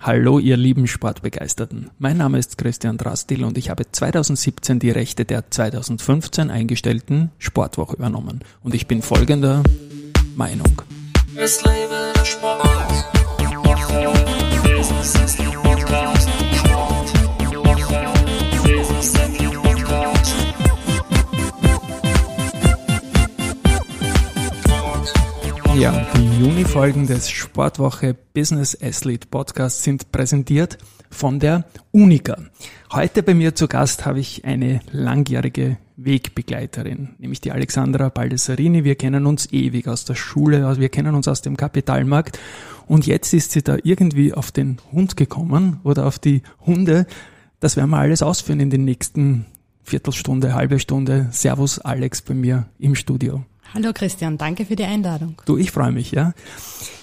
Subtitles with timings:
[0.00, 1.90] Hallo, ihr lieben Sportbegeisterten.
[1.98, 7.96] Mein Name ist Christian Drastil und ich habe 2017 die Rechte der 2015 eingestellten Sportwoche
[7.96, 8.40] übernommen.
[8.62, 9.64] Und ich bin folgender
[10.36, 10.82] Meinung.
[11.34, 12.78] Es lebe der Sport.
[25.78, 30.76] Ja, die Juni-Folgen des Sportwoche Business Athlete Podcasts sind präsentiert
[31.08, 32.36] von der Unica.
[32.92, 38.82] Heute bei mir zu Gast habe ich eine langjährige Wegbegleiterin, nämlich die Alexandra Baldessarini.
[38.82, 42.40] Wir kennen uns ewig aus der Schule, also wir kennen uns aus dem Kapitalmarkt
[42.88, 47.06] und jetzt ist sie da irgendwie auf den Hund gekommen oder auf die Hunde.
[47.60, 49.46] Das werden wir alles ausführen in den nächsten
[49.84, 51.28] Viertelstunde, halbe Stunde.
[51.30, 53.44] Servus Alex bei mir im Studio.
[53.74, 55.36] Hallo Christian, danke für die Einladung.
[55.44, 56.32] Du, ich freue mich, ja.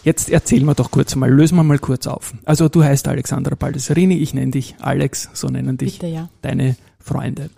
[0.04, 2.34] Jetzt erzähl mir doch kurz mal, lösen wir mal kurz auf.
[2.44, 6.30] Also du heißt Alexandra Baldessarini, ich nenne dich Alex, so nennen dich Bitte, ja.
[6.42, 7.52] deine Freunde.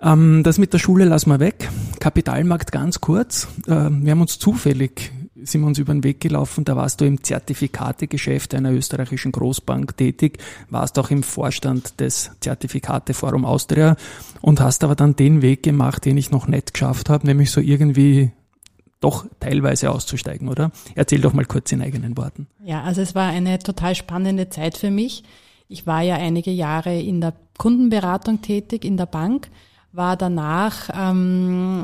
[0.00, 1.68] Ähm, das mit der Schule lassen wir weg.
[2.00, 3.46] Kapitalmarkt ganz kurz.
[3.68, 5.12] Ähm, wir haben uns zufällig
[5.46, 9.96] sind wir uns über den Weg gelaufen, da warst du im Zertifikategeschäft einer österreichischen Großbank
[9.96, 10.38] tätig,
[10.70, 13.96] warst auch im Vorstand des Zertifikateforum Austria
[14.40, 17.60] und hast aber dann den Weg gemacht, den ich noch nicht geschafft habe, nämlich so
[17.60, 18.32] irgendwie
[19.00, 20.70] doch teilweise auszusteigen, oder?
[20.94, 22.46] Erzähl doch mal kurz in eigenen Worten.
[22.64, 25.22] Ja, also es war eine total spannende Zeit für mich.
[25.68, 29.48] Ich war ja einige Jahre in der Kundenberatung tätig in der Bank
[29.96, 31.82] war danach ähm,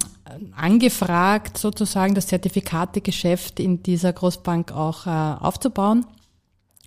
[0.55, 6.07] angefragt, sozusagen das Zertifikategeschäft in dieser Großbank auch äh, aufzubauen.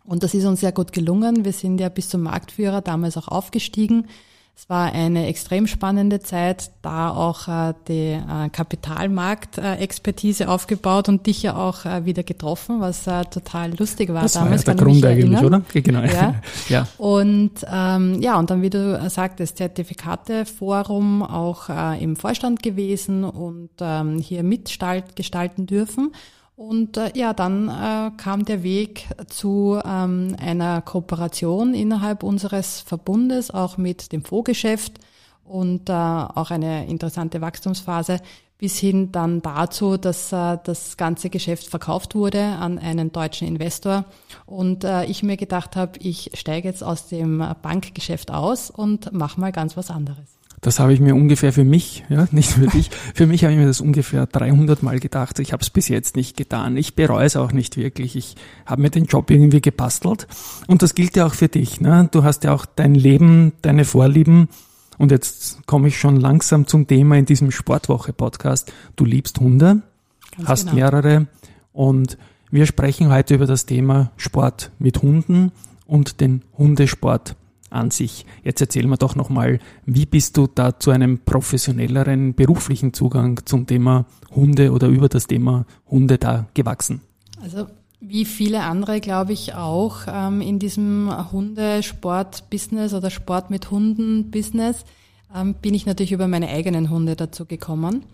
[0.03, 1.43] Und das ist uns sehr gut gelungen.
[1.43, 4.07] Wir sind ja bis zum Marktführer damals auch aufgestiegen.
[4.57, 11.43] Es war eine extrem spannende Zeit, da auch äh, die äh, Kapitalmarktexpertise aufgebaut und dich
[11.43, 14.65] ja auch äh, wieder getroffen, was äh, total lustig war das damals.
[14.65, 15.61] War ja der Grund eigentlich, oder?
[15.73, 16.03] Genau.
[16.03, 16.35] Ja.
[16.69, 16.87] ja.
[16.97, 23.71] Und ähm, ja, und dann, wie du sagtest, Zertifikateforum auch äh, im Vorstand gewesen und
[23.81, 26.13] ähm, hier mitgestalten dürfen.
[26.55, 33.51] Und äh, ja, dann äh, kam der Weg zu ähm, einer Kooperation innerhalb unseres Verbundes,
[33.51, 34.99] auch mit dem Fondsgeschäft
[35.43, 38.21] und äh, auch eine interessante Wachstumsphase
[38.57, 44.05] bis hin dann dazu, dass äh, das ganze Geschäft verkauft wurde an einen deutschen Investor
[44.45, 49.41] und äh, ich mir gedacht habe, ich steige jetzt aus dem Bankgeschäft aus und mache
[49.41, 50.34] mal ganz was anderes.
[50.65, 53.59] Das habe ich mir ungefähr für mich, ja, nicht für dich, für mich habe ich
[53.59, 55.37] mir das ungefähr 300 Mal gedacht.
[55.37, 56.75] Ich habe es bis jetzt nicht getan.
[56.75, 58.15] Ich bereue es auch nicht wirklich.
[58.15, 60.25] Ich habe mir den Job irgendwie gebastelt.
[60.65, 61.81] Und das gilt ja auch für dich.
[61.81, 62.09] Ne?
[62.11, 64.49] Du hast ja auch dein Leben, deine Vorlieben.
[64.97, 68.73] Und jetzt komme ich schon langsam zum Thema in diesem Sportwoche-Podcast.
[68.95, 69.83] Du liebst Hunde,
[70.35, 70.77] Ganz hast genau.
[70.77, 71.27] mehrere.
[71.73, 72.17] Und
[72.49, 75.51] wir sprechen heute über das Thema Sport mit Hunden
[75.85, 77.35] und den Hundesport
[77.75, 78.25] an sich.
[78.43, 83.67] Jetzt erzähl mir doch nochmal, wie bist du da zu einem professionelleren beruflichen Zugang zum
[83.67, 84.05] Thema
[84.35, 87.01] Hunde oder über das Thema Hunde da gewachsen?
[87.41, 87.67] Also
[87.99, 94.85] wie viele andere, glaube ich, auch ähm, in diesem Hundesport-Business oder Sport mit Hunden-Business
[95.33, 98.05] ähm, bin ich natürlich über meine eigenen Hunde dazu gekommen.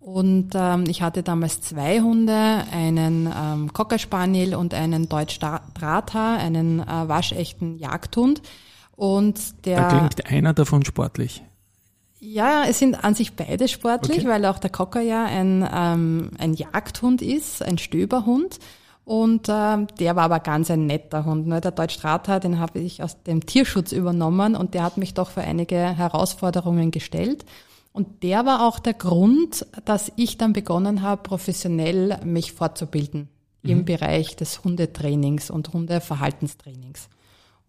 [0.00, 6.36] Und ähm, ich hatte damals zwei Hunde, einen ähm, Cocker Spaniel und einen Deutsch Drata,
[6.36, 8.42] einen äh, waschechten Jagdhund.
[9.02, 9.80] Und der.
[9.80, 11.42] Da klingt einer davon sportlich.
[12.20, 14.28] Ja, es sind an sich beide sportlich, okay.
[14.28, 18.60] weil auch der Cocker ja ein, ähm, ein Jagdhund ist, ein Stöberhund.
[19.04, 21.48] Und ähm, der war aber ganz ein netter Hund.
[21.48, 21.60] Ne?
[21.60, 25.30] Der Deutsch Strata, den habe ich aus dem Tierschutz übernommen und der hat mich doch
[25.30, 27.44] für einige Herausforderungen gestellt.
[27.92, 33.30] Und der war auch der Grund, dass ich dann begonnen habe, professionell mich fortzubilden
[33.64, 33.70] mhm.
[33.70, 37.08] im Bereich des Hundetrainings und Hundeverhaltenstrainings.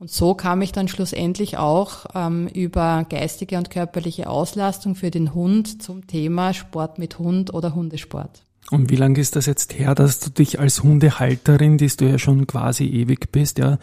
[0.04, 5.34] Und so kam ich dann schlussendlich auch ähm, über geistige und körperliche Auslastung für den
[5.34, 8.44] Hund zum Thema Sport mit Hund oder Hundesport.
[8.70, 12.20] Und wie lange ist das jetzt her, dass du dich als Hundehalterin, die du ja
[12.20, 13.78] schon quasi ewig bist, ja,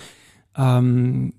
[0.59, 1.33] ähm,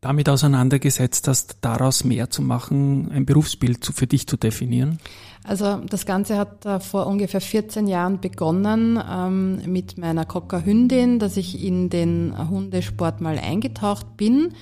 [0.00, 5.00] damit auseinandergesetzt hast, daraus mehr zu machen, ein Berufsbild für dich zu definieren?
[5.48, 11.18] Also das Ganze hat äh, vor ungefähr 14 Jahren begonnen ähm, mit meiner Cocker Hündin,
[11.18, 14.52] dass ich in den Hundesport mal eingetaucht bin.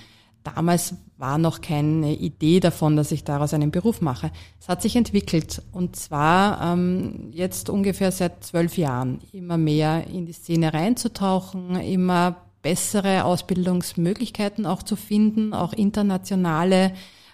[0.45, 4.31] Damals war noch keine Idee davon, dass ich daraus einen Beruf mache.
[4.61, 10.25] Es hat sich entwickelt und zwar ähm, jetzt ungefähr seit zwölf Jahren immer mehr in
[10.25, 16.93] die Szene reinzutauchen, immer bessere Ausbildungsmöglichkeiten auch zu finden, auch internationale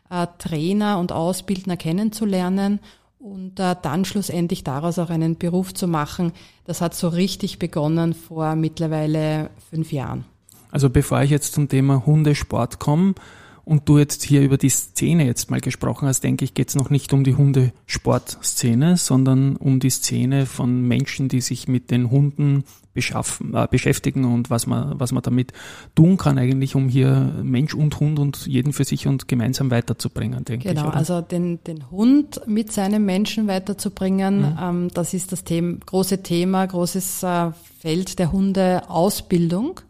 [0.08, 2.80] äh, Trainer und Ausbildner kennenzulernen
[3.22, 6.32] und äh, dann schlussendlich daraus auch einen Beruf zu machen,
[6.64, 10.24] das hat so richtig begonnen vor mittlerweile fünf Jahren.
[10.72, 13.14] Also bevor ich jetzt zum Thema Hundesport komme,
[13.64, 16.74] und du jetzt hier über die Szene jetzt mal gesprochen hast, denke ich, geht es
[16.74, 22.10] noch nicht um die Hundesportszene, sondern um die Szene von Menschen, die sich mit den
[22.10, 22.64] Hunden
[22.94, 25.52] beschaffen, äh, beschäftigen und was man, was man damit
[25.94, 30.44] tun kann eigentlich, um hier Mensch und Hund und jeden für sich und gemeinsam weiterzubringen,
[30.44, 30.86] denke genau, ich.
[30.86, 34.58] Genau, also den, den Hund mit seinem Menschen weiterzubringen, mhm.
[34.60, 39.80] ähm, das ist das Thema, große Thema, großes äh, Feld der Hundeausbildung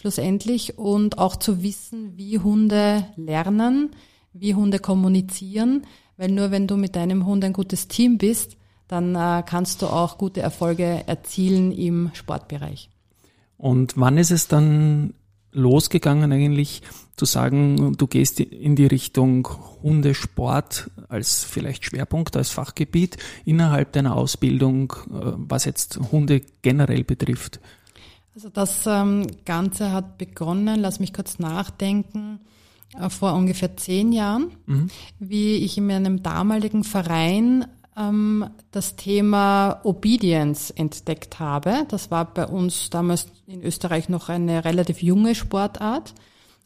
[0.00, 3.90] schlussendlich und auch zu wissen, wie Hunde lernen,
[4.32, 5.86] wie Hunde kommunizieren,
[6.16, 8.56] weil nur wenn du mit deinem Hund ein gutes Team bist,
[8.88, 12.88] dann äh, kannst du auch gute Erfolge erzielen im Sportbereich.
[13.58, 15.12] Und wann ist es dann
[15.52, 16.80] losgegangen eigentlich
[17.16, 19.48] zu sagen, du gehst in die Richtung
[19.82, 27.60] Hundesport als vielleicht Schwerpunkt, als Fachgebiet innerhalb deiner Ausbildung, äh, was jetzt Hunde generell betrifft?
[28.34, 32.40] Also das ähm, Ganze hat begonnen, lass mich kurz nachdenken,
[32.98, 34.90] äh, vor ungefähr zehn Jahren, mhm.
[35.18, 37.66] wie ich in meinem damaligen Verein
[37.96, 41.86] ähm, das Thema Obedience entdeckt habe.
[41.88, 46.14] Das war bei uns damals in Österreich noch eine relativ junge Sportart.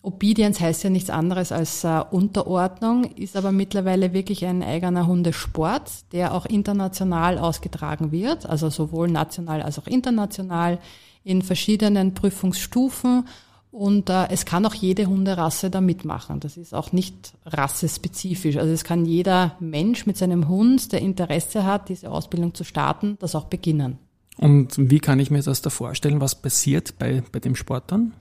[0.03, 6.13] Obedience heißt ja nichts anderes als äh, Unterordnung, ist aber mittlerweile wirklich ein eigener Hundesport,
[6.13, 10.79] der auch international ausgetragen wird, also sowohl national als auch international
[11.25, 13.27] in verschiedenen Prüfungsstufen
[13.75, 16.39] und äh, es kann auch jede Hunderasse da mitmachen.
[16.39, 18.57] Das ist auch nicht rassespezifisch.
[18.57, 23.17] Also es kann jeder Mensch mit seinem Hund, der Interesse hat, diese Ausbildung zu starten,
[23.19, 23.99] das auch beginnen.
[24.37, 26.21] Und wie kann ich mir das da vorstellen?
[26.21, 28.15] Was passiert bei, bei dem Sport dann?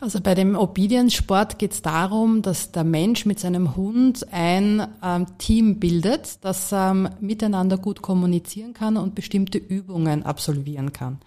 [0.00, 5.26] Also bei dem Obedience-Sport geht es darum, dass der Mensch mit seinem Hund ein ähm,
[5.38, 11.18] Team bildet, das ähm, miteinander gut kommunizieren kann und bestimmte Übungen absolvieren kann.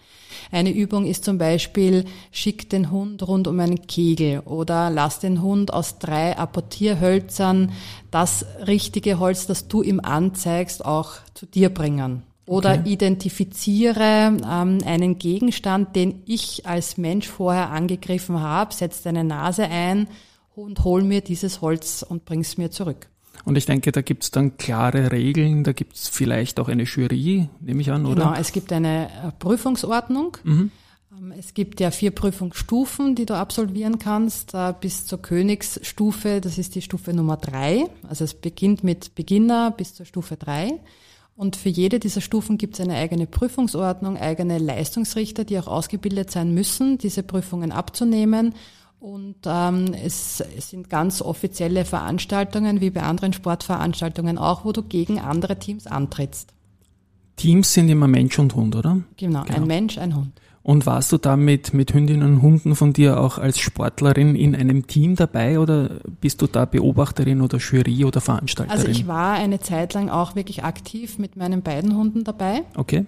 [0.50, 5.42] Eine Übung ist zum Beispiel, schick den Hund rund um einen Kegel oder lass den
[5.42, 7.72] Hund aus drei Apportierhölzern
[8.10, 12.22] das richtige Holz, das du ihm anzeigst, auch zu dir bringen.
[12.50, 12.90] Oder okay.
[12.90, 20.08] identifiziere ähm, einen Gegenstand, den ich als Mensch vorher angegriffen habe, setz deine Nase ein
[20.56, 23.08] und hol mir dieses Holz und bring's mir zurück.
[23.44, 27.82] Und ich denke, da gibt's dann klare Regeln, da gibt's vielleicht auch eine Jury, nehme
[27.82, 28.16] ich an, oder?
[28.16, 30.36] Genau, es gibt eine äh, Prüfungsordnung.
[30.42, 30.72] Mhm.
[31.16, 36.58] Ähm, es gibt ja vier Prüfungsstufen, die du absolvieren kannst, äh, bis zur Königsstufe, das
[36.58, 37.84] ist die Stufe Nummer drei.
[38.08, 40.80] Also es beginnt mit Beginner bis zur Stufe drei.
[41.40, 46.30] Und für jede dieser Stufen gibt es eine eigene Prüfungsordnung, eigene Leistungsrichter, die auch ausgebildet
[46.30, 48.54] sein müssen, diese Prüfungen abzunehmen.
[48.98, 54.82] Und ähm, es, es sind ganz offizielle Veranstaltungen, wie bei anderen Sportveranstaltungen auch, wo du
[54.82, 56.52] gegen andere Teams antrittst.
[57.36, 59.00] Teams sind immer Mensch und Hund, oder?
[59.16, 59.56] Genau, genau.
[59.56, 60.38] ein Mensch, ein Hund.
[60.62, 64.54] Und warst du da mit, mit Hündinnen und Hunden von dir auch als Sportlerin in
[64.54, 68.78] einem Team dabei oder bist du da Beobachterin oder Jury oder Veranstalterin?
[68.78, 72.64] Also ich war eine Zeit lang auch wirklich aktiv mit meinen beiden Hunden dabei.
[72.76, 73.06] Okay.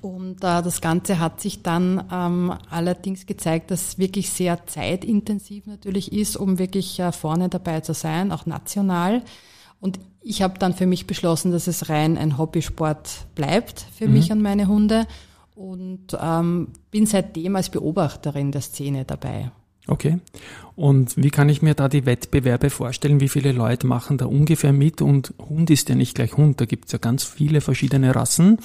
[0.00, 5.66] Und äh, das Ganze hat sich dann ähm, allerdings gezeigt, dass es wirklich sehr zeitintensiv
[5.66, 9.22] natürlich ist, um wirklich äh, vorne dabei zu sein, auch national.
[9.80, 14.14] Und ich habe dann für mich beschlossen, dass es rein ein Hobbysport bleibt für mhm.
[14.14, 15.06] mich und meine Hunde
[15.54, 19.50] und ähm, bin seitdem als Beobachterin der Szene dabei.
[19.88, 20.20] Okay.
[20.76, 23.20] Und wie kann ich mir da die Wettbewerbe vorstellen?
[23.20, 25.02] Wie viele Leute machen da ungefähr mit?
[25.02, 28.58] Und Hund ist ja nicht gleich Hund, da gibt es ja ganz viele verschiedene Rassen,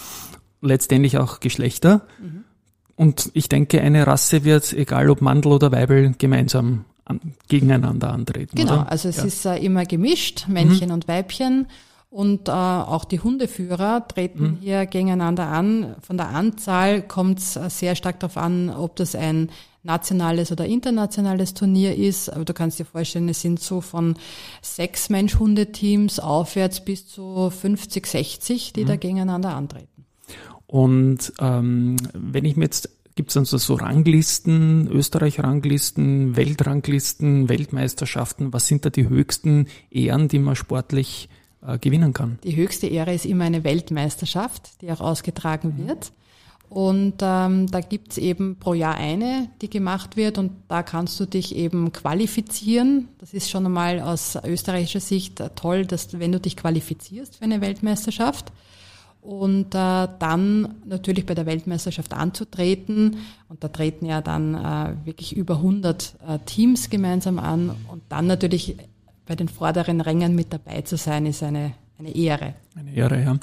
[0.61, 2.05] letztendlich auch Geschlechter.
[2.21, 2.43] Mhm.
[2.95, 8.55] Und ich denke, eine Rasse wird, egal ob Mandel oder Weibel, gemeinsam an, gegeneinander antreten.
[8.55, 8.91] Genau, oder?
[8.91, 9.23] also es ja.
[9.25, 10.93] ist äh, immer gemischt, Männchen mhm.
[10.93, 11.67] und Weibchen.
[12.09, 14.57] Und äh, auch die Hundeführer treten mhm.
[14.61, 15.95] hier gegeneinander an.
[16.01, 19.49] Von der Anzahl kommt es äh, sehr stark darauf an, ob das ein
[19.83, 22.29] nationales oder internationales Turnier ist.
[22.29, 24.15] Aber du kannst dir vorstellen, es sind so von
[24.61, 28.87] sechs Mensch-Hundeteams aufwärts bis zu 50, 60, die mhm.
[28.87, 30.05] da gegeneinander antreten.
[30.65, 38.53] Und ähm, wenn ich mir jetzt Gibt es dann so, so Ranglisten, Österreich-Ranglisten, Weltranglisten, Weltmeisterschaften?
[38.53, 41.27] Was sind da die höchsten Ehren, die man sportlich
[41.65, 42.39] äh, gewinnen kann.
[42.43, 45.87] Die höchste Ehre ist immer eine Weltmeisterschaft, die auch ausgetragen mhm.
[45.87, 46.11] wird.
[46.69, 51.25] Und ähm, da gibt's eben pro Jahr eine, die gemacht wird und da kannst du
[51.25, 53.07] dich eben qualifizieren.
[53.19, 57.61] Das ist schon einmal aus österreichischer Sicht toll, dass wenn du dich qualifizierst für eine
[57.61, 58.51] Weltmeisterschaft
[59.21, 63.17] und äh, dann natürlich bei der Weltmeisterschaft anzutreten.
[63.49, 68.27] Und da treten ja dann äh, wirklich über 100 äh, Teams gemeinsam an und dann
[68.27, 68.77] natürlich
[69.27, 72.55] bei den vorderen Rängen mit dabei zu sein, ist eine, eine Ehre.
[72.75, 73.37] Eine Ehre, ja.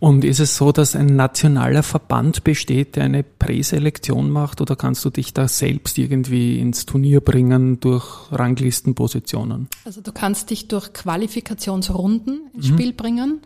[0.00, 5.04] Und ist es so, dass ein nationaler Verband besteht, der eine Präselektion macht oder kannst
[5.04, 9.68] du dich da selbst irgendwie ins Turnier bringen durch Ranglistenpositionen?
[9.84, 12.72] Also du kannst dich durch Qualifikationsrunden ins mhm.
[12.74, 13.40] Spiel bringen.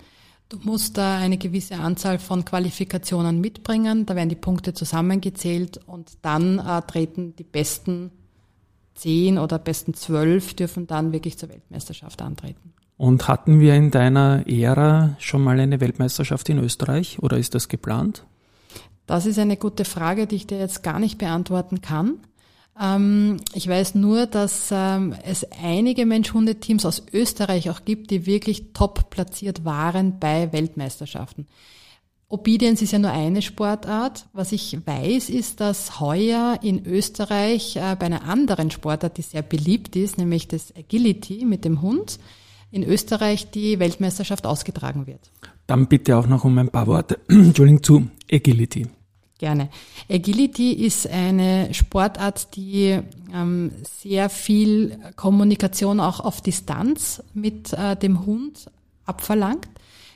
[0.49, 6.11] Du musst da eine gewisse Anzahl von Qualifikationen mitbringen, da werden die Punkte zusammengezählt und
[6.20, 8.11] dann äh, treten die besten
[9.02, 12.73] zehn oder besten zwölf dürfen dann wirklich zur Weltmeisterschaft antreten.
[12.97, 17.68] Und hatten wir in deiner Ära schon mal eine Weltmeisterschaft in Österreich oder ist das
[17.68, 18.25] geplant?
[19.06, 22.21] Das ist eine gute Frage, die ich dir jetzt gar nicht beantworten kann.
[22.80, 28.73] Ähm, ich weiß nur, dass ähm, es einige Mensch-Hunde-Teams aus Österreich auch gibt, die wirklich
[28.73, 31.49] top platziert waren bei Weltmeisterschaften.
[32.33, 34.25] Obedience ist ja nur eine Sportart.
[34.33, 39.43] Was ich weiß, ist, dass heuer in Österreich äh, bei einer anderen Sportart, die sehr
[39.43, 42.19] beliebt ist, nämlich das Agility mit dem Hund,
[42.71, 45.31] in Österreich die Weltmeisterschaft ausgetragen wird.
[45.67, 48.87] Dann bitte auch noch um ein paar Worte, Entschuldigung, zu Agility.
[49.37, 49.69] Gerne.
[50.09, 52.99] Agility ist eine Sportart, die
[53.35, 58.71] ähm, sehr viel Kommunikation auch auf Distanz mit äh, dem Hund
[59.05, 59.69] abverlangt.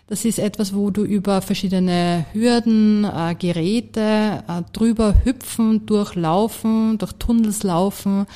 [0.09, 7.13] Das ist etwas, wo du über verschiedene Hürden, äh, Geräte äh, drüber hüpfen, durchlaufen, durch
[7.15, 8.27] Tunnels laufen,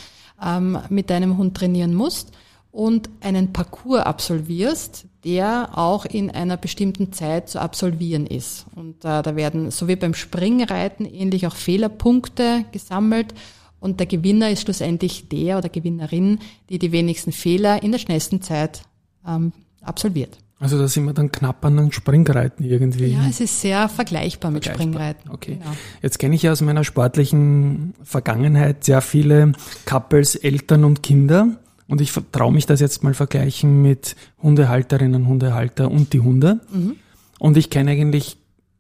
[0.45, 2.33] ähm, mit deinem Hund trainieren musst
[2.73, 8.67] und einen Parcours absolvierst, der auch in einer bestimmten Zeit zu absolvieren ist.
[8.75, 13.33] Und äh, da werden, so wie beim Springreiten, ähnlich auch Fehlerpunkte gesammelt.
[13.79, 18.43] Und der Gewinner ist schlussendlich der oder Gewinnerin, die die wenigsten Fehler in der schnellsten
[18.43, 18.83] Zeit
[19.27, 20.37] ähm, absolviert.
[20.61, 23.07] Also da sind wir dann knapp an den Springreiten irgendwie.
[23.07, 24.93] Ja, es ist sehr vergleichbar mit vergleichbar.
[24.93, 25.31] Springreiten.
[25.31, 25.55] Okay.
[25.55, 25.75] Genau.
[26.02, 29.52] Jetzt kenne ich ja aus meiner sportlichen Vergangenheit sehr viele
[29.87, 31.49] Couples, Eltern und Kinder.
[31.88, 36.61] Und ich traue mich das jetzt mal vergleichen mit Hundehalterinnen, Hundehalter und die Hunde.
[36.71, 36.97] Mhm.
[37.38, 38.37] Und ich kenne eigentlich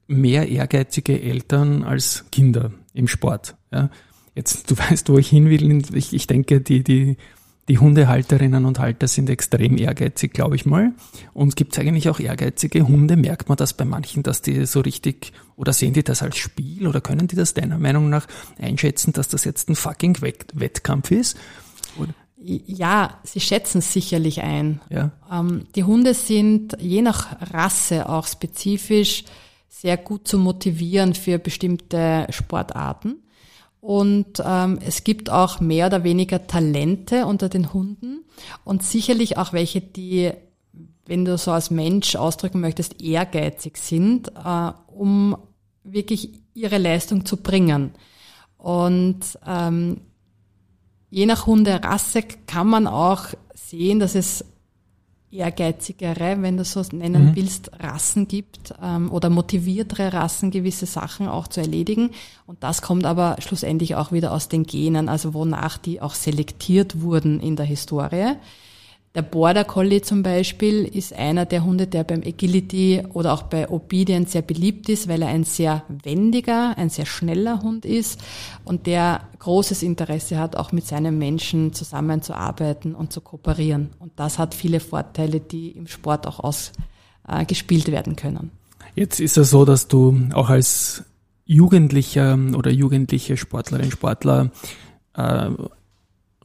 [0.06, 3.56] mehr ehrgeizige Eltern als Kinder im Sport.
[3.72, 3.88] Ja.
[4.34, 5.82] Jetzt, du weißt, wo ich hin will.
[5.94, 7.16] Ich, ich denke, die, die,
[7.70, 10.92] die Hundehalterinnen und Halter sind extrem ehrgeizig, glaube ich mal.
[11.32, 13.16] Und gibt es eigentlich auch ehrgeizige Hunde?
[13.16, 16.88] Merkt man das bei manchen, dass die so richtig, oder sehen die das als Spiel,
[16.88, 18.26] oder können die das deiner Meinung nach
[18.58, 21.38] einschätzen, dass das jetzt ein fucking Wettkampf ist?
[21.96, 22.12] Oder?
[22.42, 24.80] Ja, sie schätzen es sicherlich ein.
[24.90, 25.12] Ja.
[25.30, 29.22] Ähm, die Hunde sind je nach Rasse auch spezifisch
[29.68, 33.22] sehr gut zu motivieren für bestimmte Sportarten.
[33.80, 38.24] Und ähm, es gibt auch mehr oder weniger Talente unter den Hunden
[38.64, 40.32] und sicherlich auch welche, die,
[41.06, 45.36] wenn du so als Mensch ausdrücken möchtest, ehrgeizig sind, äh, um
[45.82, 47.92] wirklich ihre Leistung zu bringen.
[48.58, 50.02] Und ähm,
[51.08, 54.44] je nach Hunderasse kann man auch sehen, dass es
[55.32, 57.36] ehrgeizigere, wenn du so nennen mhm.
[57.36, 62.10] willst, Rassen gibt ähm, oder motiviertere Rassen, gewisse Sachen auch zu erledigen.
[62.46, 67.00] Und das kommt aber schlussendlich auch wieder aus den Genen, also wonach die auch selektiert
[67.00, 68.34] wurden in der Historie.
[69.16, 73.68] Der Border Collie zum Beispiel ist einer der Hunde, der beim Agility oder auch bei
[73.68, 78.20] Obedience sehr beliebt ist, weil er ein sehr wendiger, ein sehr schneller Hund ist
[78.64, 83.90] und der großes Interesse hat, auch mit seinen Menschen zusammenzuarbeiten und zu kooperieren.
[83.98, 88.52] Und das hat viele Vorteile, die im Sport auch ausgespielt äh, werden können.
[88.94, 91.02] Jetzt ist es so, dass du auch als
[91.46, 94.52] Jugendlicher oder jugendliche Sportlerin, Sportler
[95.16, 95.50] äh,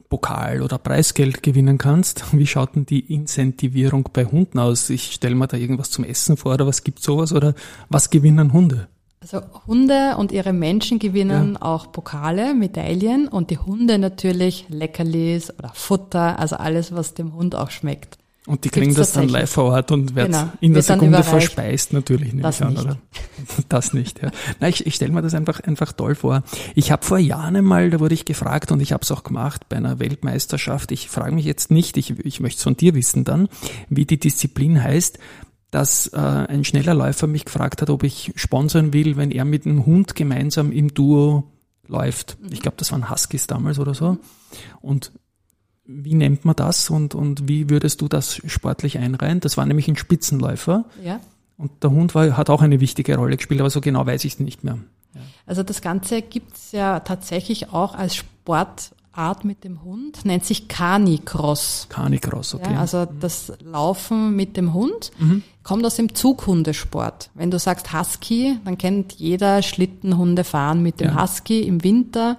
[0.08, 2.24] Pokal oder Preisgeld gewinnen kannst.
[2.32, 4.90] Wie schaut denn die Incentivierung bei Hunden aus?
[4.90, 7.54] Ich stelle mir da irgendwas zum Essen vor oder was gibt sowas oder
[7.88, 8.88] was gewinnen Hunde?
[9.20, 11.62] Also Hunde und ihre Menschen gewinnen ja.
[11.62, 17.56] auch Pokale, Medaillen und die Hunde natürlich Leckerlis oder Futter, also alles, was dem Hund
[17.56, 18.18] auch schmeckt.
[18.46, 20.52] Und die kriegen das dann live vor Ort und werden genau.
[20.60, 22.84] in der Sekunde verspeist, natürlich nehme das ich an, nicht.
[22.84, 22.98] oder?
[23.68, 24.30] Das nicht, ja.
[24.60, 26.42] Nein, ich, ich stelle mir das einfach, einfach toll vor.
[26.74, 29.68] Ich habe vor Jahren einmal, da wurde ich gefragt und ich habe es auch gemacht
[29.68, 30.92] bei einer Weltmeisterschaft.
[30.92, 33.48] Ich frage mich jetzt nicht, ich, ich möchte es von dir wissen dann,
[33.88, 35.18] wie die Disziplin heißt,
[35.70, 39.66] dass äh, ein schneller Läufer mich gefragt hat, ob ich sponsern will, wenn er mit
[39.66, 41.50] einem Hund gemeinsam im Duo
[41.88, 42.38] läuft.
[42.50, 44.18] Ich glaube, das waren Huskies damals oder so.
[44.80, 45.12] Und
[45.86, 49.40] wie nennt man das und, und wie würdest du das sportlich einreihen?
[49.40, 50.84] Das war nämlich ein Spitzenläufer.
[51.04, 51.20] Ja.
[51.58, 54.34] Und der Hund war, hat auch eine wichtige Rolle gespielt, aber so genau weiß ich
[54.34, 54.78] es nicht mehr.
[55.14, 55.20] Ja.
[55.46, 60.68] Also das Ganze gibt es ja tatsächlich auch als Sportart mit dem Hund, nennt sich
[60.68, 61.86] Canicross.
[61.88, 62.74] Canicross, okay.
[62.74, 65.42] Ja, also das Laufen mit dem Hund mhm.
[65.62, 67.30] kommt aus dem Zughundesport.
[67.34, 71.22] Wenn du sagst Husky, dann kennt jeder Schlittenhunde fahren mit dem ja.
[71.22, 72.36] Husky im Winter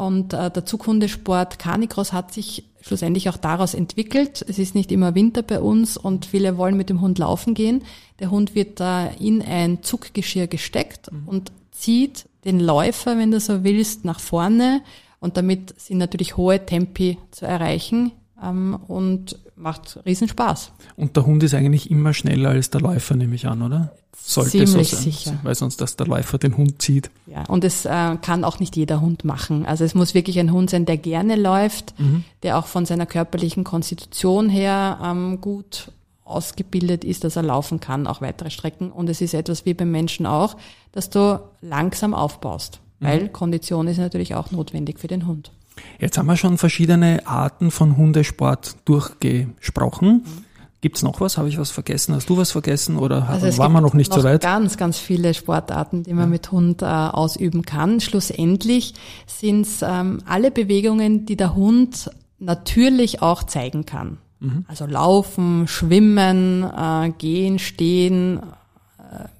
[0.00, 4.42] Und äh, der Zughundesport Canicross hat sich schlussendlich auch daraus entwickelt.
[4.48, 7.82] Es ist nicht immer Winter bei uns und viele wollen mit dem Hund laufen gehen.
[8.18, 11.28] Der Hund wird da in ein Zuggeschirr gesteckt mhm.
[11.28, 14.80] und zieht den Läufer, wenn du so willst, nach vorne.
[15.18, 20.72] Und damit sind natürlich hohe Tempi zu erreichen ähm, und macht riesen Spaß.
[20.96, 23.92] Und der Hund ist eigentlich immer schneller als der Läufer, nehme ich an, oder?
[24.16, 25.38] Sollte Ziemlich so sein, sicher.
[25.42, 27.10] weil sonst dass der Läufer den Hund zieht.
[27.26, 29.64] Ja, und es äh, kann auch nicht jeder Hund machen.
[29.64, 32.24] Also es muss wirklich ein Hund sein, der gerne läuft, mhm.
[32.42, 35.92] der auch von seiner körperlichen Konstitution her ähm, gut
[36.24, 38.92] ausgebildet ist, dass er laufen kann, auch weitere Strecken.
[38.92, 40.56] Und es ist etwas wie beim Menschen auch,
[40.92, 43.06] dass du langsam aufbaust, mhm.
[43.06, 45.50] weil Kondition ist natürlich auch notwendig für den Hund.
[45.98, 50.08] Jetzt haben wir schon verschiedene Arten von Hundesport durchgesprochen.
[50.08, 50.44] Mhm.
[50.80, 51.36] Gibt's noch was?
[51.36, 52.14] Habe ich was vergessen?
[52.14, 54.40] Hast du was vergessen oder also waren wir noch nicht noch so weit?
[54.40, 56.30] Ganz, ganz viele Sportarten, die man ja.
[56.30, 58.00] mit Hund äh, ausüben kann.
[58.00, 58.94] Schlussendlich
[59.26, 64.16] sind's ähm, alle Bewegungen, die der Hund natürlich auch zeigen kann.
[64.40, 64.64] Mhm.
[64.68, 68.40] Also laufen, schwimmen, äh, gehen, stehen,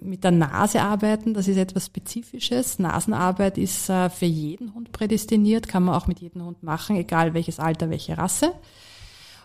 [0.01, 2.79] mit der Nase arbeiten, das ist etwas Spezifisches.
[2.79, 7.35] Nasenarbeit ist äh, für jeden Hund prädestiniert, kann man auch mit jedem Hund machen, egal
[7.35, 8.53] welches Alter, welche Rasse.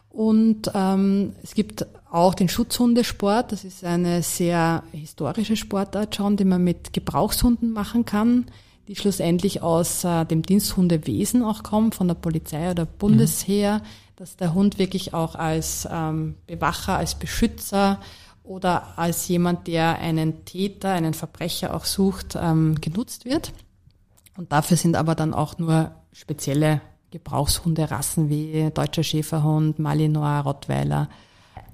[0.10, 3.51] Und ähm, es gibt auch den Schutzhundesport.
[3.51, 8.46] Das ist eine sehr historische Sportart schon, die man mit Gebrauchshunden machen kann,
[8.88, 13.84] die schlussendlich aus äh, dem Diensthundewesen auch kommen, von der Polizei oder Bundesheer, mhm.
[14.15, 18.00] dass der Hund wirklich auch als ähm, Bewacher, als Beschützer
[18.46, 23.54] oder als jemand, der einen Täter, einen Verbrecher auch sucht, ähm, genutzt wird.
[24.38, 31.10] Und dafür sind aber dann auch nur spezielle Gebrauchshunderassen wie deutscher Schäferhund, Malinois, Rottweiler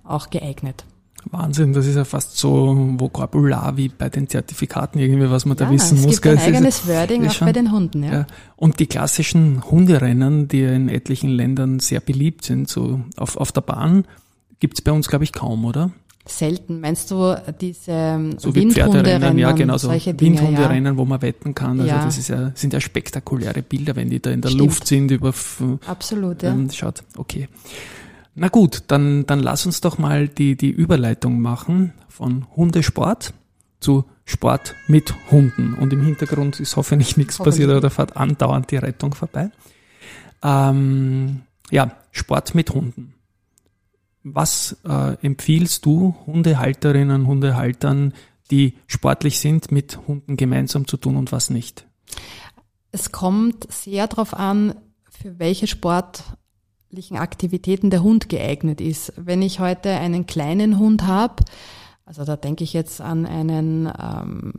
[0.03, 0.85] auch geeignet.
[1.29, 5.65] Wahnsinn, das ist ja fast so Vokabular wie bei den Zertifikaten irgendwie, was man ja,
[5.65, 6.13] da wissen es muss.
[6.15, 8.11] Es gibt ein eigenes Wording auch schon, bei den Hunden, ja.
[8.11, 8.27] ja.
[8.55, 13.61] Und die klassischen Hunderennen, die in etlichen Ländern sehr beliebt sind, so auf, auf der
[13.61, 14.05] Bahn,
[14.59, 15.91] gibt's bei uns, glaube ich, kaum, oder?
[16.25, 16.81] Selten.
[16.81, 19.37] Meinst du diese so Windhunderennen?
[19.37, 20.97] Ja, genau, so Windhunderennen, ja.
[20.97, 21.79] wo man wetten kann.
[21.79, 22.05] Also ja.
[22.05, 24.61] das ist ja, sind ja spektakuläre Bilder, wenn die da in der Stimmt.
[24.63, 25.33] Luft sind über
[25.87, 26.55] Absolut, ja.
[26.71, 27.47] Schaut, okay.
[28.35, 33.33] Na gut, dann, dann lass uns doch mal die, die Überleitung machen von Hundesport
[33.79, 35.73] zu Sport mit Hunden.
[35.73, 37.55] Und im Hintergrund ist hoffentlich nichts hoffentlich.
[37.55, 39.49] passiert, aber da fährt andauernd die Rettung vorbei.
[40.43, 43.13] Ähm, ja, Sport mit Hunden.
[44.23, 48.13] Was äh, empfiehlst du Hundehalterinnen, Hundehaltern,
[48.51, 51.87] die sportlich sind, mit Hunden gemeinsam zu tun und was nicht?
[52.91, 54.75] Es kommt sehr darauf an,
[55.09, 59.13] für welche sportlichen Aktivitäten der Hund geeignet ist.
[59.15, 61.43] Wenn ich heute einen kleinen Hund habe,
[62.05, 64.53] also da denke ich jetzt an einen ähm,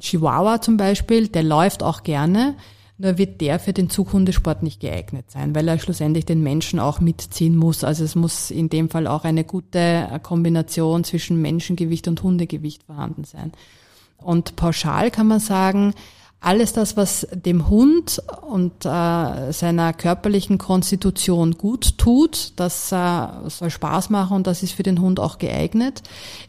[0.00, 2.56] Chihuahua zum Beispiel, der läuft auch gerne,
[2.98, 7.00] nur wird der für den Zughundesport nicht geeignet sein, weil er schlussendlich den Menschen auch
[7.00, 7.84] mitziehen muss.
[7.84, 13.22] Also es muss in dem Fall auch eine gute Kombination zwischen Menschengewicht und Hundegewicht vorhanden
[13.24, 13.52] sein.
[14.18, 15.94] Und pauschal kann man sagen,
[16.40, 23.70] alles das, was dem Hund und äh, seiner körperlichen Konstitution gut tut, das äh, soll
[23.70, 26.02] Spaß machen und das ist für den Hund auch geeignet.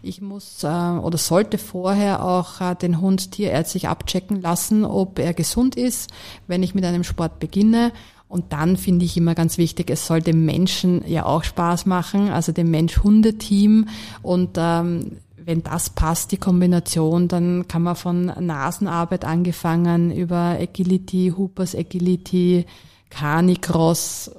[0.04, 5.34] Ich muss äh, oder sollte vorher auch äh, den Hund tierärztlich abchecken lassen, ob er
[5.34, 6.12] gesund ist,
[6.46, 7.92] wenn ich mit einem Sport beginne.
[8.28, 12.30] Und dann finde ich immer ganz wichtig, es soll dem Menschen ja auch Spaß machen,
[12.30, 13.88] also dem Mensch-Hunde-Team.
[14.22, 15.18] Und ähm,
[15.50, 22.68] wenn das passt, die Kombination, dann kann man von Nasenarbeit angefangen über Agility, Hoopers Agility,
[23.10, 24.30] Canicross,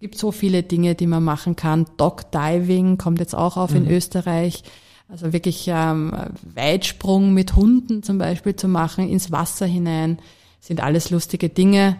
[0.00, 1.86] gibt so viele Dinge, die man machen kann.
[1.96, 3.76] Dog Diving kommt jetzt auch auf mhm.
[3.84, 4.64] in Österreich.
[5.08, 6.12] Also wirklich ähm,
[6.56, 10.18] Weitsprung mit Hunden zum Beispiel zu machen, ins Wasser hinein,
[10.58, 11.98] sind alles lustige Dinge,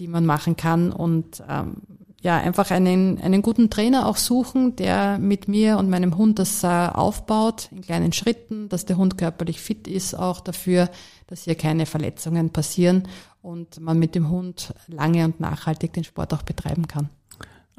[0.00, 1.76] die man machen kann und ähm,
[2.24, 6.64] ja, einfach einen, einen guten Trainer auch suchen, der mit mir und meinem Hund das
[6.64, 10.88] äh, aufbaut in kleinen Schritten, dass der Hund körperlich fit ist, auch dafür,
[11.26, 13.06] dass hier keine Verletzungen passieren
[13.42, 17.10] und man mit dem Hund lange und nachhaltig den Sport auch betreiben kann.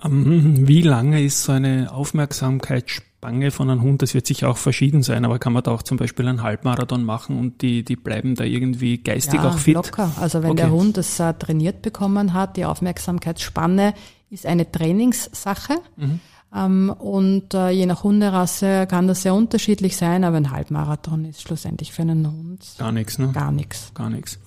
[0.04, 4.04] Ähm, wie lange ist so eine Aufmerksamkeitsspange von einem Hund?
[4.04, 7.04] Das wird sicher auch verschieden sein, aber kann man da auch zum Beispiel einen Halbmarathon
[7.04, 9.74] machen und die, die bleiben da irgendwie geistig ja, auch fit?
[9.74, 10.12] locker.
[10.20, 10.62] Also wenn okay.
[10.62, 13.96] der Hund es äh, trainiert bekommen hat, die Aufmerksamkeitsspanne
[14.36, 15.80] ist eine Trainingssache.
[15.98, 16.20] Mhm.
[16.54, 21.42] Ähm, und äh, je nach Hunderasse kann das sehr unterschiedlich sein, aber ein Halbmarathon ist
[21.42, 23.18] schlussendlich für einen Hund gar nichts.
[23.18, 23.32] Ne?
[23.34, 23.92] Gar nichts.
[23.94, 24.40] Gar nichts.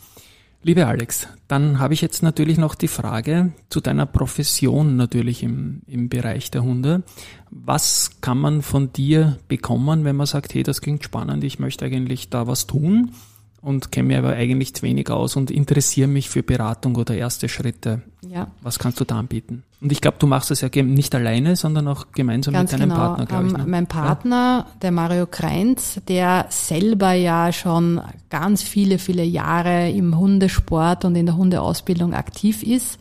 [0.62, 5.82] Liebe Alex, dann habe ich jetzt natürlich noch die Frage zu deiner Profession natürlich im,
[5.86, 7.04] im Bereich der Hunde.
[7.50, 11.84] Was kann man von dir bekommen, wenn man sagt, hey, das klingt spannend, ich möchte
[11.84, 13.12] eigentlich da was tun?
[13.60, 17.48] Und kenne mich aber eigentlich zu wenig aus und interessiere mich für Beratung oder erste
[17.48, 18.02] Schritte.
[18.28, 18.48] Ja.
[18.62, 19.64] Was kannst du da anbieten?
[19.80, 22.90] Und ich glaube, du machst das ja nicht alleine, sondern auch gemeinsam Ganz mit deinem
[22.90, 23.00] genau.
[23.00, 23.56] Partner, glaube ähm, ich.
[23.56, 23.64] Ne?
[23.66, 24.74] Mein Partner, ja.
[24.82, 31.26] der Mario Kreinz, der selber ja schon ganz viele, viele Jahre im Hundesport und in
[31.26, 32.98] der Hundeausbildung aktiv ist,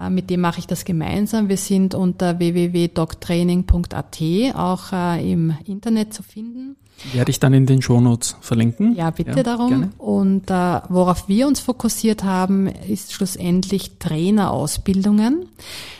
[0.00, 1.48] äh, mit dem mache ich das gemeinsam.
[1.48, 4.22] Wir sind unter www.dogtraining.at
[4.54, 6.76] auch äh, im Internet zu finden.
[7.12, 8.94] Werde ich dann in den Shownotes verlinken.
[8.94, 9.68] Ja, bitte ja, darum.
[9.68, 9.90] Gerne.
[9.98, 15.48] Und äh, worauf wir uns fokussiert haben, ist schlussendlich Trainerausbildungen.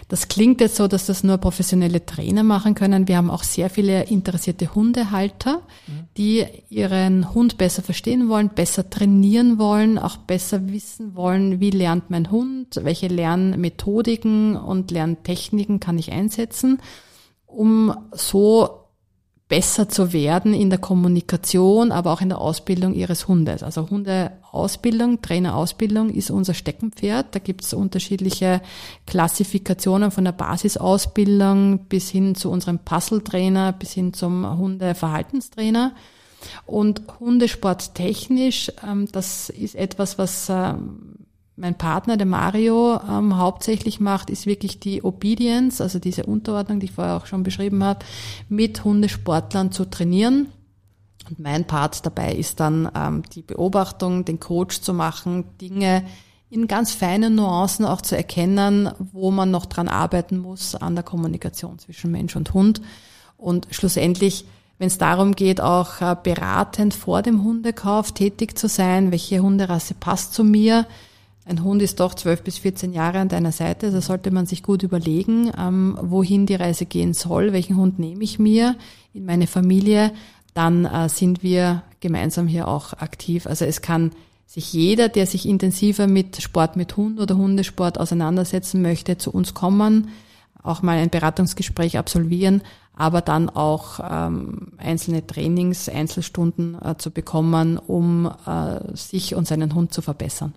[0.09, 3.09] Das klingt jetzt so, dass das nur professionelle Trainer machen können.
[3.09, 5.93] Wir haben auch sehr viele interessierte Hundehalter, mhm.
[6.17, 12.11] die ihren Hund besser verstehen wollen, besser trainieren wollen, auch besser wissen wollen, wie lernt
[12.11, 16.79] mein Hund, welche Lernmethodiken und Lerntechniken kann ich einsetzen,
[17.47, 18.78] um so
[19.49, 23.63] besser zu werden in der Kommunikation, aber auch in der Ausbildung ihres Hundes.
[23.63, 27.35] Also Hundeausbildung, Trainerausbildung ist unser Steckenpferd.
[27.35, 28.61] Da gibt es unterschiedliche
[29.07, 35.93] Klassifikationen von der Basisausbildung bis hin zu unserem Puzzle-Trainer, bis hin zum Hundeverhaltenstrainer.
[36.67, 41.18] Und Hundesport technisch, ähm, das ist etwas, was ähm,
[41.59, 46.87] mein Partner, der Mario, ähm, hauptsächlich macht, ist wirklich die Obedience, also diese Unterordnung, die
[46.87, 48.05] ich vorher auch schon beschrieben habe,
[48.49, 50.49] mit Hundesportlern zu trainieren.
[51.29, 56.05] Und mein Part dabei ist dann ähm, die Beobachtung, den Coach zu machen, Dinge
[56.49, 61.05] in ganz feinen Nuancen auch zu erkennen, wo man noch dran arbeiten muss an der
[61.05, 62.81] Kommunikation zwischen Mensch und Hund.
[63.37, 64.47] Und schlussendlich,
[64.79, 69.95] wenn es darum geht, auch äh, beratend vor dem Hundekauf tätig zu sein, welche Hunderasse
[69.95, 70.87] passt zu mir,
[71.49, 74.63] ein Hund ist doch 12 bis 14 Jahre an deiner Seite, also sollte man sich
[74.63, 78.77] gut überlegen, ähm, wohin die Reise gehen soll, welchen Hund nehme ich mir
[79.15, 80.13] in meine Familie,
[80.55, 83.47] dann äh, sind wir gemeinsam hier auch aktiv.
[83.47, 84.13] Also es kann
[84.47, 89.55] sich jeder, der sich intensiver mit Sport mit Hund oder Hundesport auseinandersetzen möchte, zu uns
[89.55, 90.09] kommen,
[90.63, 92.63] auch mal ein Beratungsgespräch absolvieren,
[92.95, 99.75] aber dann auch ähm, einzelne Trainings, Einzelstunden äh, zu bekommen, um äh, sich und seinen
[99.75, 100.53] Hund zu verbessern.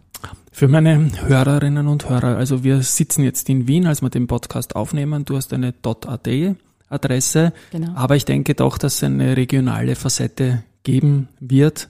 [0.52, 4.76] Für meine Hörerinnen und Hörer, also wir sitzen jetzt in Wien, als wir den Podcast
[4.76, 5.26] aufnehmen.
[5.26, 6.28] Du hast eine .at
[6.90, 7.94] Adresse, genau.
[7.96, 11.88] aber ich denke doch, dass es eine regionale Facette geben wird.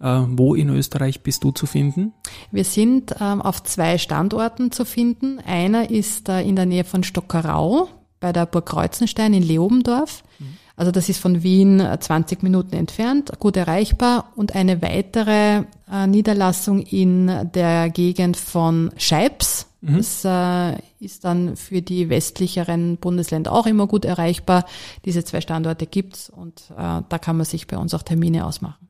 [0.00, 2.12] Äh, wo in Österreich bist du zu finden?
[2.50, 5.38] Wir sind ähm, auf zwei Standorten zu finden.
[5.40, 7.88] Einer ist äh, in der Nähe von Stockerau
[8.20, 10.22] bei der Burg Kreuzenstein in Leobendorf.
[10.38, 10.58] Mhm.
[10.76, 14.32] Also das ist von Wien 20 äh, Minuten entfernt, gut erreichbar.
[14.34, 19.68] Und eine weitere äh, Niederlassung in der Gegend von Scheibs.
[19.82, 19.96] Mhm.
[19.98, 24.64] Das äh, ist dann für die westlicheren Bundesländer auch immer gut erreichbar.
[25.04, 28.88] Diese zwei Standorte gibt's und äh, da kann man sich bei uns auch Termine ausmachen.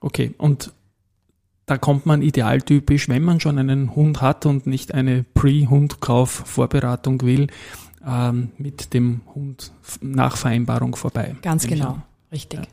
[0.00, 0.72] Okay, und
[1.66, 7.48] da kommt man idealtypisch, wenn man schon einen Hund hat und nicht eine Pre-Hundkauf-Vorberatung will,
[8.06, 11.36] ähm, mit dem Hund nach Vereinbarung vorbei.
[11.42, 11.98] Ganz genau,
[12.32, 12.60] richtig.
[12.60, 12.66] Ja.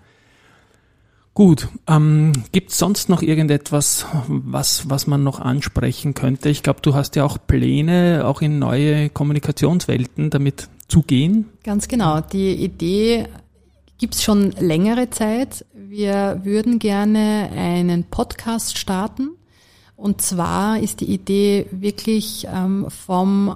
[1.33, 6.49] Gut, ähm, gibt es sonst noch irgendetwas, was, was man noch ansprechen könnte?
[6.49, 11.49] Ich glaube, du hast ja auch Pläne, auch in neue Kommunikationswelten damit zu gehen.
[11.63, 12.21] Ganz genau.
[12.21, 13.27] Die Idee
[13.97, 15.65] gibt es schon längere Zeit.
[15.73, 19.31] Wir würden gerne einen Podcast starten.
[19.95, 23.55] Und zwar ist die Idee wirklich ähm, vom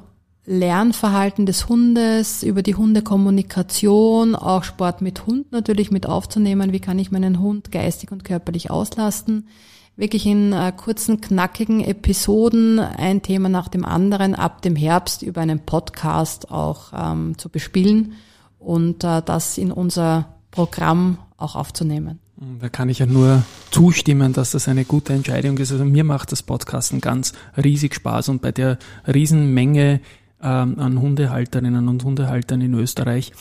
[0.49, 6.71] Lernverhalten des Hundes, über die Hundekommunikation, auch Sport mit Hund natürlich mit aufzunehmen.
[6.71, 9.49] Wie kann ich meinen Hund geistig und körperlich auslasten?
[9.97, 15.41] Wirklich in äh, kurzen, knackigen Episoden ein Thema nach dem anderen ab dem Herbst über
[15.41, 18.13] einen Podcast auch ähm, zu bespielen
[18.57, 22.19] und äh, das in unser Programm auch aufzunehmen.
[22.61, 25.73] Da kann ich ja nur zustimmen, dass das eine gute Entscheidung ist.
[25.73, 29.99] Also mir macht das Podcasten ganz riesig Spaß und bei der Riesenmenge
[30.47, 33.33] ähm, an Hundehalterinnen und Hundehaltern in Österreich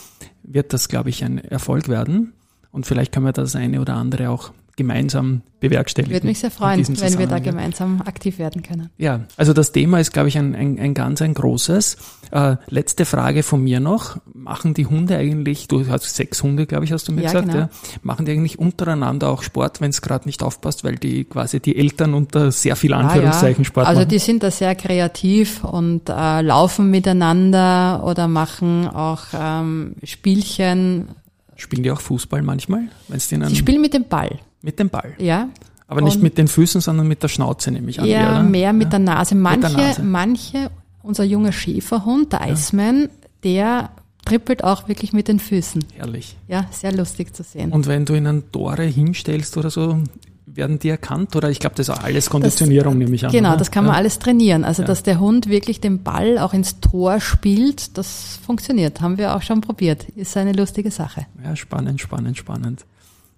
[0.43, 2.33] wird das, glaube ich, ein Erfolg werden.
[2.73, 6.15] Und vielleicht können wir das eine oder andere auch gemeinsam bewerkstelligen.
[6.15, 8.91] Würde mich sehr freuen, wenn wir da gemeinsam aktiv werden können.
[8.99, 11.97] Ja, also das Thema ist, glaube ich, ein, ein, ein ganz ein großes.
[12.31, 14.19] Äh, letzte Frage von mir noch.
[14.35, 17.49] Machen die Hunde eigentlich, du hast sechs Hunde, glaube ich, hast du mir ja, gesagt,
[17.49, 17.59] genau.
[17.61, 17.71] ja,
[18.03, 21.77] machen die eigentlich untereinander auch Sport, wenn es gerade nicht aufpasst, weil die quasi die
[21.77, 23.65] Eltern unter sehr viel Anführungszeichen ah, ja.
[23.65, 24.07] Sport also machen?
[24.07, 31.09] Also die sind da sehr kreativ und äh, laufen miteinander oder machen auch ähm, Spielchen.
[31.57, 32.89] Spielen die auch Fußball manchmal?
[33.09, 34.39] Wenn's denen Sie spielen mit dem Ball.
[34.63, 35.15] Mit dem Ball?
[35.19, 35.49] Ja.
[35.89, 38.07] Aber nicht mit den Füßen, sondern mit der Schnauze, nehme ich an.
[38.07, 38.91] Ja, mehr mit ja.
[38.91, 39.35] der Nase.
[39.37, 40.03] Manche, der Nase.
[40.03, 40.71] manche,
[41.03, 42.53] unser junger Schäferhund, der ja.
[42.53, 43.09] Iceman,
[43.45, 43.91] der
[44.25, 45.85] trippelt auch wirklich mit den Füßen.
[45.95, 46.37] Herrlich.
[46.49, 47.71] Ja, sehr lustig zu sehen.
[47.71, 50.03] Und wenn du ihn an Tore hinstellst oder so,
[50.47, 53.31] werden die erkannt oder ich glaube, das ist alles Konditionierung, das, nehme ich an.
[53.31, 53.59] Genau, oder?
[53.59, 53.99] das kann man ja.
[53.99, 54.65] alles trainieren.
[54.65, 59.01] Also, dass der Hund wirklich den Ball auch ins Tor spielt, das funktioniert.
[59.01, 60.05] Haben wir auch schon probiert.
[60.17, 61.27] Ist eine lustige Sache.
[61.45, 62.85] Ja, spannend, spannend, spannend.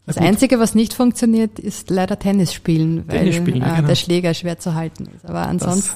[0.08, 3.88] Das Einzige, was nicht funktioniert, ist leider Tennis spielen, weil Tennis spielen, äh, genau.
[3.88, 5.26] der Schläger schwer zu halten ist.
[5.26, 5.90] Aber ansonsten.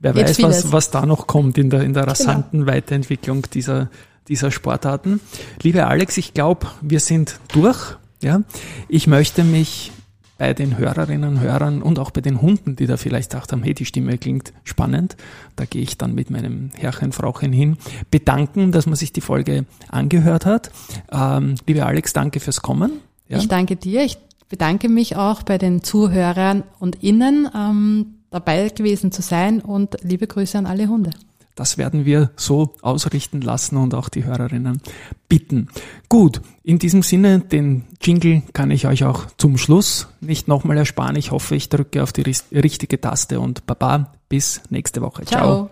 [0.00, 2.12] Das, wer weiß, was, was da noch kommt in der, in der genau.
[2.12, 2.72] rasanten genau.
[2.72, 3.90] Weiterentwicklung dieser,
[4.28, 5.20] dieser Sportarten.
[5.62, 7.96] Liebe Alex, ich glaube, wir sind durch.
[8.22, 8.42] Ja,
[8.88, 9.92] ich möchte mich
[10.38, 13.64] bei den Hörerinnen und Hörern und auch bei den Hunden, die da vielleicht gedacht haben,
[13.64, 15.16] hey, die Stimme klingt spannend,
[15.56, 17.76] da gehe ich dann mit meinem Herrchen, Frauchen hin,
[18.10, 20.70] bedanken, dass man sich die Folge angehört hat.
[21.10, 23.00] Ähm, liebe Alex, danke fürs Kommen.
[23.28, 23.38] Ja.
[23.38, 24.04] Ich danke dir.
[24.04, 29.96] Ich bedanke mich auch bei den Zuhörern und Innen, ähm, dabei gewesen zu sein und
[30.02, 31.10] liebe Grüße an alle Hunde.
[31.54, 34.80] Das werden wir so ausrichten lassen und auch die Hörerinnen
[35.28, 35.68] bitten.
[36.08, 41.16] Gut, in diesem Sinne, den Jingle kann ich euch auch zum Schluss nicht nochmal ersparen.
[41.16, 45.24] Ich hoffe, ich drücke auf die richtige Taste und Baba, bis nächste Woche.
[45.24, 45.68] Ciao.
[45.68, 45.70] Ciao.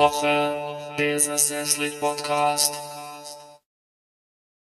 [0.00, 0.56] Woche,
[0.98, 2.72] dieser Sesslich Podcast.